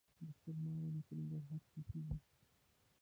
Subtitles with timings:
[0.23, 2.15] د خرما ونې په ننګرهار کې کیږي؟